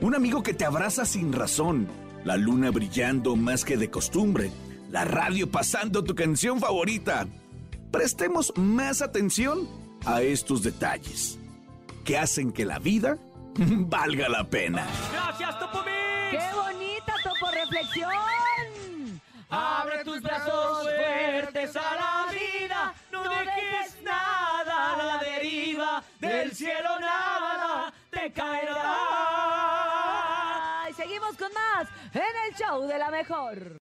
[0.00, 1.88] Un amigo que te abraza sin razón.
[2.24, 4.50] La luna brillando más que de costumbre.
[4.90, 7.26] La radio pasando tu canción favorita.
[7.90, 9.66] Prestemos más atención
[10.04, 11.38] a estos detalles
[12.04, 13.18] que hacen que la vida
[13.56, 14.86] valga la pena.
[15.12, 15.96] Gracias, Topo Mix.
[16.30, 18.10] ¡Qué bonita topo reflexión!
[19.48, 26.98] Abre tus brazos fuertes a la vida, no dejes nada a la deriva, del cielo
[27.00, 27.25] nada
[31.06, 33.80] seguimos con más en el show de la mejor.